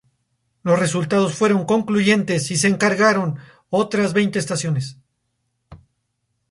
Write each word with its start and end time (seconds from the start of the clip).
Los 0.63 0.79
resultados 0.79 1.35
fueron 1.35 1.65
concluyentes 1.67 2.49
y 2.49 2.57
se 2.57 2.67
encargaron 2.67 3.37
otras 3.69 4.13
veinte 4.13 4.39
estaciones. 4.39 4.97